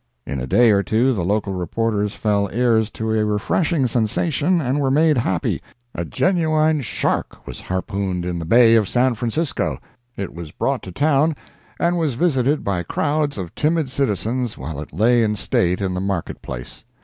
In 0.25 0.39
a 0.39 0.47
day 0.47 0.71
or 0.71 0.81
two 0.81 1.13
the 1.13 1.23
local 1.23 1.53
reporters 1.53 2.15
fell 2.15 2.49
heirs 2.51 2.89
to 2.89 3.13
a 3.13 3.23
refreshing 3.23 3.85
sensation 3.85 4.59
and 4.59 4.79
were 4.79 4.89
made 4.89 5.19
happy—a 5.19 6.05
genuine 6.05 6.81
shark 6.81 7.45
was 7.45 7.61
harpooned 7.61 8.25
in 8.25 8.39
the 8.39 8.45
Bay 8.45 8.73
of 8.73 8.89
San 8.89 9.13
Francisco! 9.13 9.77
It 10.17 10.33
was 10.33 10.49
brought 10.49 10.81
to 10.81 10.91
town 10.91 11.35
and 11.79 11.99
was 11.99 12.15
visited 12.15 12.63
by 12.63 12.81
crowds 12.81 13.37
of 13.37 13.53
timid 13.53 13.89
citizens 13.89 14.57
while 14.57 14.81
it 14.81 14.91
lay 14.91 15.21
in 15.21 15.35
state 15.35 15.81
in 15.81 15.93
the 15.93 15.99
market 16.01 16.41
place. 16.41 16.83